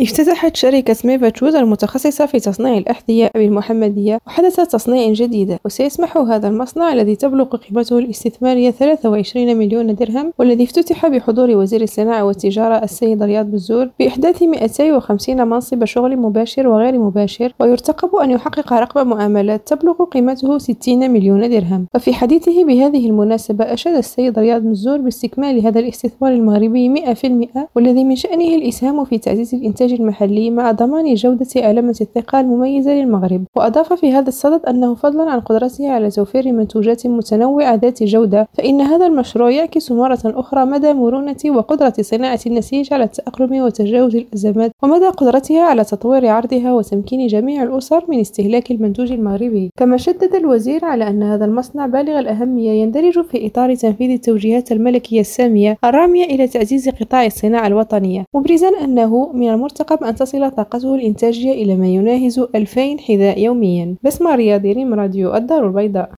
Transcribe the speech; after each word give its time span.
افتتحت 0.00 0.56
شركة 0.56 0.96
ميفا 1.04 1.25
شوز 1.25 1.54
المتخصصة 1.54 2.26
في 2.26 2.40
تصنيع 2.40 2.78
الأحذية 2.78 3.30
بالمحمدية 3.34 4.18
وحدة 4.26 4.56
تصنيع 4.56 5.12
جديدة 5.12 5.60
وسيسمح 5.64 6.16
هذا 6.16 6.48
المصنع 6.48 6.92
الذي 6.92 7.16
تبلغ 7.16 7.44
قيمته 7.44 7.98
الاستثمارية 7.98 8.70
23 8.70 9.56
مليون 9.56 9.94
درهم 9.94 10.32
والذي 10.38 10.64
افتتح 10.64 11.06
بحضور 11.06 11.50
وزير 11.50 11.82
الصناعة 11.82 12.24
والتجارة 12.24 12.84
السيد 12.84 13.22
رياض 13.22 13.46
بزور 13.46 13.90
بإحداث 13.98 14.42
250 14.42 15.48
منصب 15.48 15.84
شغل 15.84 16.16
مباشر 16.16 16.68
وغير 16.68 16.98
مباشر 16.98 17.52
ويرتقب 17.60 18.16
أن 18.16 18.30
يحقق 18.30 18.72
رقم 18.72 19.08
معاملات 19.08 19.68
تبلغ 19.68 20.04
قيمته 20.04 20.58
60 20.58 21.10
مليون 21.10 21.50
درهم. 21.50 21.86
وفي 21.94 22.14
حديثه 22.14 22.64
بهذه 22.64 23.06
المناسبة 23.06 23.64
أشاد 23.64 23.94
السيد 23.94 24.38
رياض 24.38 24.62
بزور 24.62 24.98
باستكمال 24.98 25.66
هذا 25.66 25.80
الاستثمار 25.80 26.32
المغربي 26.32 27.14
100% 27.14 27.58
والذي 27.76 28.04
من 28.04 28.16
شأنه 28.16 28.54
الإسهام 28.54 29.04
في 29.04 29.18
تعزيز 29.18 29.54
الإنتاج 29.54 29.89
الإنتاج 29.90 30.00
المحلي 30.00 30.50
مع 30.50 30.72
ضمان 30.72 31.14
جودة 31.14 31.46
علامة 31.56 31.96
الثقة 32.00 32.40
المميزة 32.40 32.90
للمغرب. 32.90 33.44
وأضاف 33.56 33.92
في 33.92 34.12
هذا 34.12 34.28
الصدد 34.28 34.66
أنه 34.66 34.94
فضلا 34.94 35.30
عن 35.30 35.40
قدرته 35.40 35.90
على 35.90 36.10
توفير 36.10 36.52
منتوجات 36.52 37.06
متنوعة 37.06 37.74
ذات 37.74 38.02
جودة 38.02 38.48
فإن 38.54 38.80
هذا 38.80 39.06
المشروع 39.06 39.50
يعكس 39.50 39.92
مرة 39.92 40.18
أخرى 40.24 40.64
مدى 40.64 40.92
مرونة 40.92 41.36
وقدرة 41.46 41.94
صناعة 42.00 42.40
النسيج 42.46 42.92
على 42.92 43.04
التأقلم 43.04 43.62
وتجاوز 43.62 44.16
الأزمات 44.16 44.70
ومدى 44.82 45.06
قدرتها 45.06 45.62
على 45.62 45.84
تطوير 45.84 46.26
عرضها 46.26 46.72
وتمكين 46.72 47.26
جميع 47.26 47.62
الأسر 47.62 48.04
من 48.08 48.20
استهلاك 48.20 48.70
المنتوج 48.70 49.12
المغربي. 49.12 49.70
كما 49.76 49.96
شدد 49.96 50.34
الوزير 50.34 50.84
على 50.84 51.08
أن 51.08 51.22
هذا 51.22 51.44
المصنع 51.44 51.86
بالغ 51.86 52.18
الأهمية 52.18 52.70
يندرج 52.70 53.20
في 53.24 53.46
إطار 53.46 53.74
تنفيذ 53.74 54.10
التوجيهات 54.10 54.72
الملكية 54.72 55.20
السامية 55.20 55.78
الرامية 55.84 56.24
إلى 56.24 56.48
تعزيز 56.48 56.88
قطاع 56.88 57.26
الصناعة 57.26 57.66
الوطنية 57.66 58.24
مبرزا 58.34 58.68
أنه 58.84 59.30
من 59.34 59.48
المرتقب 59.50 59.79
يرتقب 59.80 60.04
أن 60.04 60.14
تصل 60.14 60.50
طاقته 60.50 60.94
الإنتاجية 60.94 61.52
إلى 61.52 61.76
ما 61.76 61.86
يناهز 61.86 62.38
2000 62.54 62.98
حذاء 62.98 63.40
يوميا. 63.40 63.96
بسمة 64.02 64.34
رياضي 64.34 64.72
ريم 64.72 64.94
راديو 64.94 65.36
الدار 65.36 65.66
البيضاء. 65.66 66.08